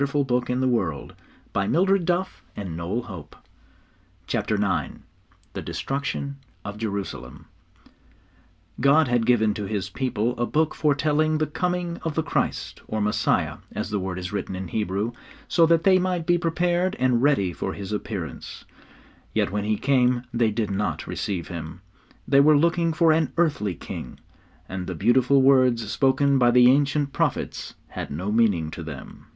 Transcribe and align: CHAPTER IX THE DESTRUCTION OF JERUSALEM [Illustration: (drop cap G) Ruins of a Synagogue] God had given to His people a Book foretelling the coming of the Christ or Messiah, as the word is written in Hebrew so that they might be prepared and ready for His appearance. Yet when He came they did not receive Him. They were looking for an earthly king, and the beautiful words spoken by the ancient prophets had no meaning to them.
CHAPTER 0.03 0.19
IX 0.23 0.57
THE 0.57 1.13
DESTRUCTION 1.53 1.53
OF 1.53 1.97
JERUSALEM 1.99 2.65
[Illustration: 5.05 5.05
(drop 5.53 5.97
cap 6.01 6.77
G) 6.79 6.87
Ruins 6.87 7.13
of 7.13 7.21
a 7.23 7.29
Synagogue] 7.29 7.45
God 8.79 9.07
had 9.07 9.27
given 9.27 9.53
to 9.53 9.65
His 9.67 9.91
people 9.91 10.35
a 10.39 10.47
Book 10.47 10.73
foretelling 10.73 11.37
the 11.37 11.45
coming 11.45 11.97
of 12.01 12.15
the 12.15 12.23
Christ 12.23 12.81
or 12.87 12.99
Messiah, 12.99 13.57
as 13.73 13.91
the 13.91 13.99
word 13.99 14.17
is 14.17 14.33
written 14.33 14.55
in 14.55 14.69
Hebrew 14.69 15.11
so 15.47 15.67
that 15.67 15.83
they 15.83 15.99
might 15.99 16.25
be 16.25 16.39
prepared 16.39 16.95
and 16.97 17.21
ready 17.21 17.53
for 17.53 17.73
His 17.73 17.91
appearance. 17.91 18.65
Yet 19.35 19.51
when 19.51 19.65
He 19.65 19.77
came 19.77 20.23
they 20.33 20.49
did 20.49 20.71
not 20.71 21.05
receive 21.05 21.49
Him. 21.49 21.81
They 22.27 22.39
were 22.39 22.57
looking 22.57 22.91
for 22.91 23.11
an 23.11 23.31
earthly 23.37 23.75
king, 23.75 24.19
and 24.67 24.87
the 24.87 24.95
beautiful 24.95 25.43
words 25.43 25.91
spoken 25.91 26.39
by 26.39 26.49
the 26.49 26.71
ancient 26.71 27.13
prophets 27.13 27.75
had 27.89 28.09
no 28.09 28.31
meaning 28.31 28.71
to 28.71 28.81
them. 28.81 29.27